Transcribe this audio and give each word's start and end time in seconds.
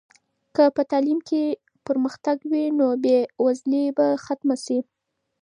که 0.55 0.63
په 0.75 0.81
تعلیم 0.91 1.19
کې 1.29 1.43
پرمختګ 1.87 2.37
وي 2.51 2.65
نو 2.79 2.87
بې 3.03 3.17
وزلي 3.43 3.85
به 3.97 4.07
ختمه 4.25 4.55
سي. 4.65 4.79